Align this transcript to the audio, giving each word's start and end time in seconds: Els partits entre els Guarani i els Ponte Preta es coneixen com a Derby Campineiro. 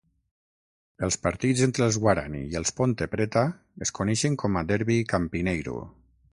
Els 1.07 1.17
partits 1.25 1.61
entre 1.65 1.85
els 1.89 1.99
Guarani 2.05 2.41
i 2.55 2.59
els 2.61 2.75
Ponte 2.81 3.09
Preta 3.13 3.45
es 3.87 3.95
coneixen 4.01 4.41
com 4.45 4.61
a 4.63 4.67
Derby 4.75 4.99
Campineiro. 5.15 5.81